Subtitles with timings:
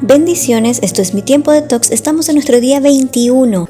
[0.00, 1.90] Bendiciones, esto es mi tiempo de tox.
[1.90, 3.68] Estamos en nuestro día 21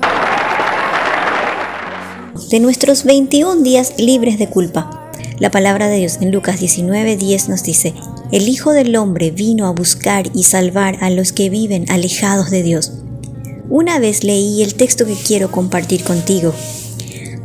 [2.51, 5.11] de nuestros 21 días libres de culpa.
[5.39, 7.95] La palabra de Dios en Lucas 19:10 nos dice,
[8.33, 12.63] el Hijo del Hombre vino a buscar y salvar a los que viven alejados de
[12.63, 12.93] Dios.
[13.69, 16.53] Una vez leí el texto que quiero compartir contigo.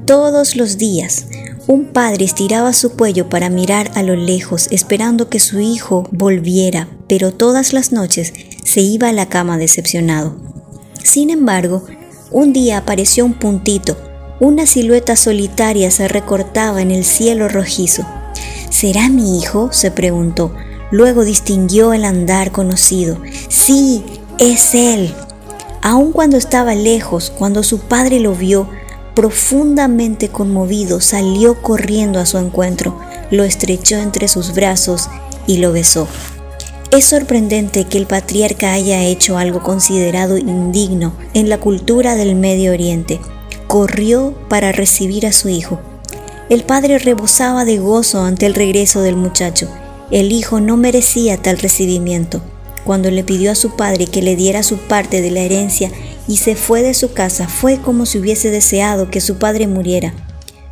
[0.06, 1.26] Todos los días,
[1.70, 6.88] un padre estiraba su cuello para mirar a lo lejos esperando que su hijo volviera,
[7.08, 8.34] pero todas las noches
[8.64, 10.36] se iba a la cama decepcionado.
[11.04, 11.86] Sin embargo,
[12.32, 13.96] un día apareció un puntito,
[14.40, 18.04] una silueta solitaria se recortaba en el cielo rojizo.
[18.72, 19.70] ¿Será mi hijo?
[19.72, 20.52] se preguntó.
[20.90, 23.22] Luego distinguió el andar conocido.
[23.48, 24.04] Sí,
[24.40, 25.14] es él.
[25.84, 28.68] Aun cuando estaba lejos, cuando su padre lo vio,
[29.20, 32.98] profundamente conmovido, salió corriendo a su encuentro,
[33.32, 35.10] lo estrechó entre sus brazos
[35.46, 36.08] y lo besó.
[36.92, 42.72] Es sorprendente que el patriarca haya hecho algo considerado indigno en la cultura del Medio
[42.72, 43.20] Oriente.
[43.68, 45.82] Corrió para recibir a su hijo.
[46.48, 49.68] El padre rebosaba de gozo ante el regreso del muchacho.
[50.12, 52.40] El hijo no merecía tal recibimiento.
[52.86, 55.92] Cuando le pidió a su padre que le diera su parte de la herencia
[56.30, 60.14] y se fue de su casa, fue como si hubiese deseado que su padre muriera.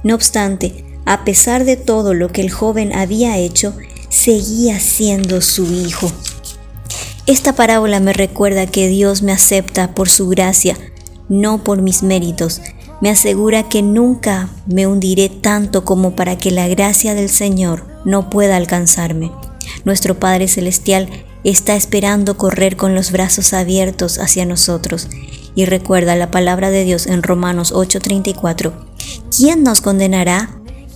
[0.03, 3.73] No obstante, a pesar de todo lo que el joven había hecho,
[4.09, 6.11] seguía siendo su hijo.
[7.25, 10.77] Esta parábola me recuerda que Dios me acepta por su gracia,
[11.27, 12.61] no por mis méritos.
[13.01, 18.29] Me asegura que nunca me hundiré tanto como para que la gracia del Señor no
[18.29, 19.31] pueda alcanzarme.
[19.85, 21.09] Nuestro Padre Celestial
[21.43, 25.07] está esperando correr con los brazos abiertos hacia nosotros.
[25.57, 28.73] Y recuerda la palabra de Dios en Romanos 8:34.
[29.35, 30.51] ¿Quién nos condenará?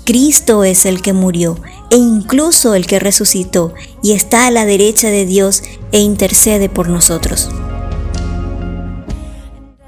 [0.05, 1.57] Cristo es el que murió
[1.89, 3.73] e incluso el que resucitó
[4.03, 7.49] y está a la derecha de Dios e intercede por nosotros.